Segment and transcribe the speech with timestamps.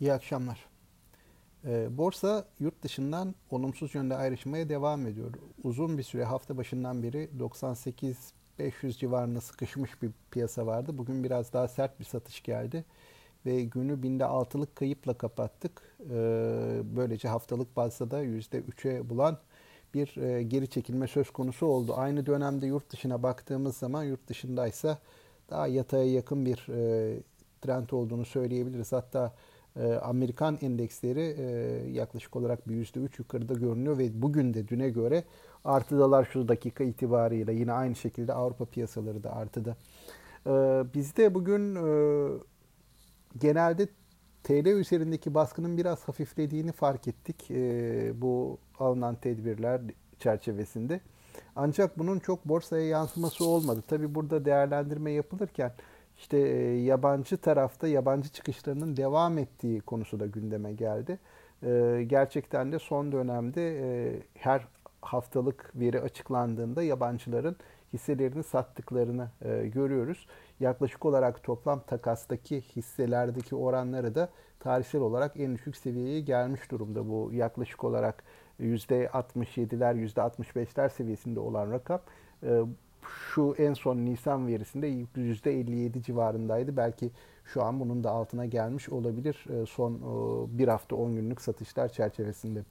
[0.00, 0.66] İyi akşamlar.
[1.64, 5.30] E, borsa yurt dışından olumsuz yönde ayrışmaya devam ediyor.
[5.64, 10.98] Uzun bir süre hafta başından beri 98 500 civarında sıkışmış bir piyasa vardı.
[10.98, 12.84] Bugün biraz daha sert bir satış geldi
[13.46, 15.96] ve günü binde altılık kayıpla kapattık.
[16.10, 16.14] E,
[16.96, 19.38] böylece haftalık bazda da %3'e bulan
[19.94, 21.94] bir e, geri çekilme söz konusu oldu.
[21.96, 24.98] Aynı dönemde yurt dışına baktığımız zaman yurt dışındaysa
[25.50, 27.16] daha yataya yakın bir e,
[27.60, 28.92] trend olduğunu söyleyebiliriz.
[28.92, 29.34] Hatta
[29.76, 31.44] e, Amerikan endeksleri e,
[31.90, 35.24] yaklaşık olarak bir %3 yukarıda görünüyor ve bugün de düne göre
[35.64, 37.52] artıdalar şu dakika itibarıyla.
[37.52, 39.76] Yine aynı şekilde Avrupa piyasaları da artıda.
[40.46, 40.50] E,
[40.94, 41.82] bizde bugün e,
[43.38, 43.88] genelde
[44.42, 49.80] TL üzerindeki baskının biraz hafiflediğini fark ettik e, bu alınan tedbirler
[50.18, 51.00] çerçevesinde.
[51.56, 53.82] Ancak bunun çok borsaya yansıması olmadı.
[53.88, 55.72] Tabi burada değerlendirme yapılırken
[56.20, 61.18] işte e, yabancı tarafta yabancı çıkışlarının devam ettiği konusu da gündeme geldi.
[61.62, 64.66] E, gerçekten de son dönemde e, her
[65.02, 67.56] haftalık veri açıklandığında yabancıların
[67.92, 69.28] hisselerini sattıklarını
[69.74, 70.26] görüyoruz.
[70.60, 74.28] Yaklaşık olarak toplam takastaki hisselerdeki oranları da
[74.60, 77.08] tarihsel olarak en düşük seviyeye gelmiş durumda.
[77.08, 78.24] Bu yaklaşık olarak
[78.60, 82.00] %67'ler, %65'ler seviyesinde olan rakam
[83.34, 86.76] şu en son Nisan verisinde %57 civarındaydı.
[86.76, 87.10] Belki
[87.44, 91.88] şu an bunun da altına gelmiş olabilir e, son e, bir hafta 10 günlük satışlar
[91.88, 92.64] çerçevesinde.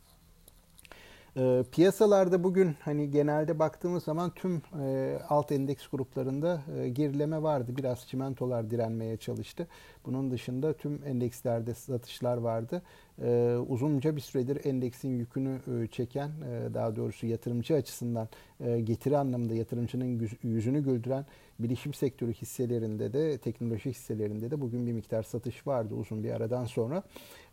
[1.38, 7.72] E, piyasalarda bugün hani genelde baktığımız zaman tüm e, alt endeks gruplarında e, gerileme vardı.
[7.78, 9.68] Biraz çimentolar direnmeye çalıştı.
[10.06, 12.82] Bunun dışında tüm endekslerde satışlar vardı.
[13.22, 19.18] E, uzunca bir süredir endeksin yükünü e, çeken, e, daha doğrusu yatırımcı açısından e, getiri
[19.18, 21.26] anlamında yatırımcının yüzünü güldüren
[21.60, 26.66] bilişim sektörü hisselerinde de, teknoloji hisselerinde de bugün bir miktar satış vardı uzun bir aradan
[26.66, 27.04] sonra.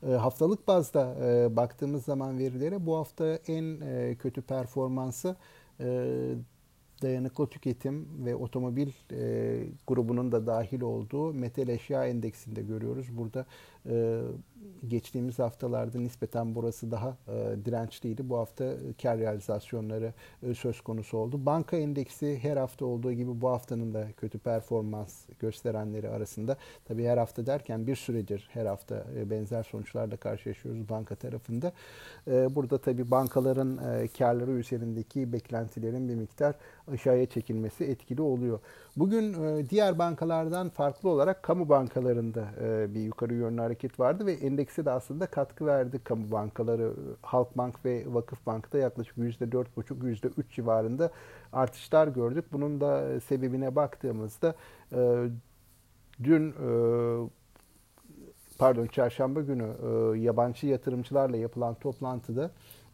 [0.03, 5.37] E, haftalık bazda e, baktığımız zaman verilere bu hafta en e, kötü performansı
[5.81, 6.07] e,
[7.03, 13.07] dayanıklı tüketim ve otomobil e, grubunun da dahil olduğu metal eşya endeksinde görüyoruz.
[13.17, 13.47] Burada
[13.87, 14.23] e,
[14.89, 18.29] geçtiğimiz haftalarda nispeten burası daha e, dirençliydi.
[18.29, 18.73] Bu hafta
[19.03, 21.47] kar realizasyonları e, söz konusu oldu.
[21.47, 26.57] Banka endeksi her hafta olduğu gibi bu haftanın da kötü performans gösterenleri arasında.
[26.85, 31.73] Tabii her hafta derken bir süredir her hafta e, benzer sonuçlarla karşılaşıyoruz banka tarafında.
[32.29, 36.55] E, burada tabii bankaların e, karları üzerindeki beklentilerin bir miktar
[36.89, 38.61] aşağıya çekilmesi etkili oluyor.
[38.97, 44.35] Bugün e, diğer bankalardan farklı olarak kamu bankalarında e, bir yukarı yönlü hareket vardı ve
[44.77, 46.93] endekse de aslında katkı verdi kamu bankaları.
[47.23, 51.11] Halkbank ve Vakıfbank'ta yaklaşık %4,5-%3 civarında
[51.53, 52.45] artışlar gördük.
[52.53, 54.55] Bunun da e, sebebine baktığımızda
[56.23, 56.55] dün
[58.59, 59.67] pardon çarşamba günü
[60.19, 62.51] yabancı yatırımcılarla yapılan toplantıda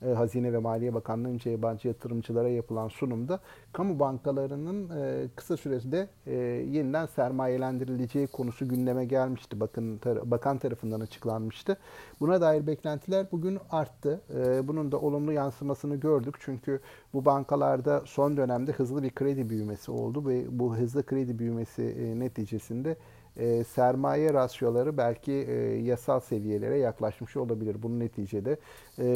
[0.07, 3.41] e, Hazine ve Maliye Bakanlığı'nca yabancı yatırımcılara yapılan sunumda
[3.73, 6.35] kamu bankalarının e, kısa sürede e,
[6.71, 9.61] yeniden sermayelendirileceği konusu gündeme gelmişti.
[9.61, 11.77] Bakın bakan tarafından açıklanmıştı.
[12.21, 14.21] Buna dair beklentiler bugün arttı.
[14.65, 16.35] Bunun da olumlu yansımasını gördük.
[16.41, 16.81] Çünkü
[17.15, 22.97] bu bankalarda son dönemde hızlı bir kredi büyümesi oldu ve bu hızlı kredi büyümesi neticesinde
[23.37, 27.83] e, sermaye rasyoları belki e, yasal seviyelere yaklaşmış olabilir.
[27.83, 28.57] Bunun neticede
[28.99, 29.07] e,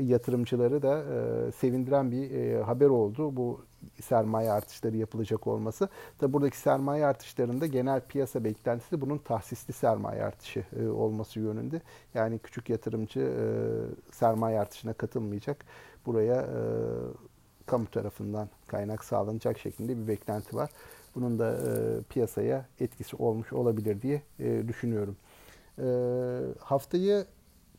[0.00, 3.60] yatırımcıları da e, sevindiren bir e, haber oldu bu
[4.02, 5.88] sermaye artışları yapılacak olması.
[6.18, 11.80] Tabi buradaki sermaye artışlarında genel piyasa beklentisi bunun tahsisli sermaye artışı e, olması yönünde.
[12.14, 13.44] Yani küçük yatırımcı e,
[14.12, 15.64] sermaye artışına katılmayacak.
[16.06, 16.60] Buraya e,
[17.66, 20.70] kamu tarafından kaynak sağlanacak şeklinde bir beklenti var.
[21.14, 25.16] Bunun da e, piyasaya etkisi olmuş olabilir diye e, düşünüyorum.
[25.78, 25.86] E,
[26.60, 27.26] haftayı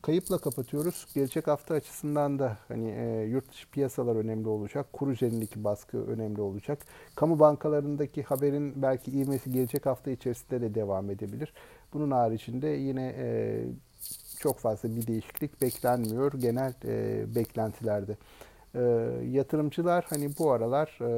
[0.02, 1.06] kayıpla kapatıyoruz.
[1.14, 4.92] Gelecek hafta açısından da hani e, yurt dışı piyasalar önemli olacak.
[4.92, 6.78] Kur üzerindeki baskı önemli olacak.
[7.14, 11.52] Kamu bankalarındaki haberin belki ivmesi gelecek hafta içerisinde de devam edebilir.
[11.92, 13.64] Bunun haricinde yine e,
[14.38, 18.16] çok fazla bir değişiklik beklenmiyor genel e, beklentilerde.
[18.74, 18.80] E,
[19.30, 21.10] yatırımcılar hani bu aralar e,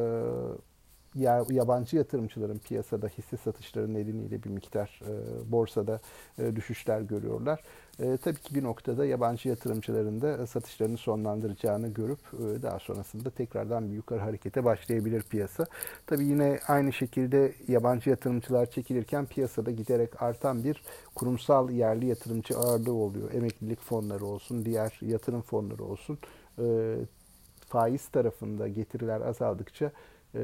[1.51, 6.01] yabancı yatırımcıların piyasada hisse satışları nedeniyle bir miktar e, borsada
[6.39, 7.63] e, düşüşler görüyorlar.
[8.01, 12.19] E, tabii ki bir noktada yabancı yatırımcıların da satışlarını sonlandıracağını görüp
[12.63, 15.67] daha sonrasında tekrardan bir yukarı harekete başlayabilir piyasa.
[16.07, 20.83] Tabii yine aynı şekilde yabancı yatırımcılar çekilirken piyasada giderek artan bir
[21.15, 23.33] kurumsal yerli yatırımcı ağırlığı oluyor.
[23.33, 26.19] Emeklilik fonları olsun, diğer yatırım fonları olsun.
[27.69, 29.93] Faiz tarafında getiriler azaldıkça
[30.35, 30.41] e,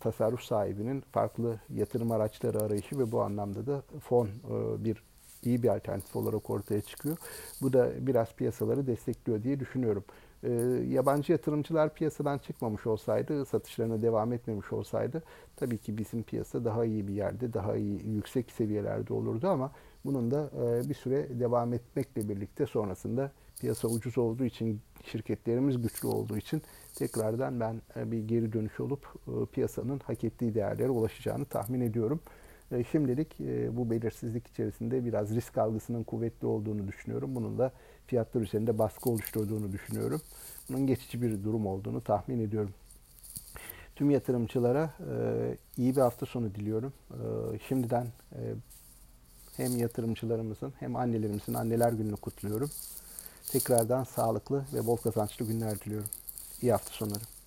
[0.00, 5.02] tasarruf sahibinin farklı yatırım araçları arayışı ve bu anlamda da fon e, bir
[5.42, 7.16] iyi bir alternatif olarak ortaya çıkıyor.
[7.62, 10.04] Bu da biraz piyasaları destekliyor diye düşünüyorum.
[10.42, 10.50] E,
[10.88, 15.22] yabancı yatırımcılar piyasadan çıkmamış olsaydı, satışlarına devam etmemiş olsaydı
[15.56, 19.72] tabii ki bizim piyasa daha iyi bir yerde, daha iyi yüksek seviyelerde olurdu ama
[20.04, 26.08] bunun da e, bir süre devam etmekle birlikte sonrasında piyasa ucuz olduğu için, şirketlerimiz güçlü
[26.08, 26.62] olduğu için
[26.94, 32.20] tekrardan ben e, bir geri dönüş olup e, piyasanın hak ettiği değerlere ulaşacağını tahmin ediyorum.
[32.72, 33.38] E, şimdilik
[33.76, 37.34] bu belirsizlik içerisinde biraz risk algısının kuvvetli olduğunu düşünüyorum.
[37.34, 37.72] Bunun da
[38.06, 40.20] fiyatlar üzerinde baskı oluşturduğunu düşünüyorum.
[40.68, 42.74] Bunun geçici bir durum olduğunu tahmin ediyorum.
[43.96, 44.94] Tüm yatırımcılara
[45.76, 46.92] iyi bir hafta sonu diliyorum.
[47.68, 48.06] Şimdiden
[49.56, 52.70] hem yatırımcılarımızın hem annelerimizin anneler gününü kutluyorum.
[53.52, 56.08] Tekrardan sağlıklı ve bol kazançlı günler diliyorum.
[56.62, 57.39] İyi hafta sonları.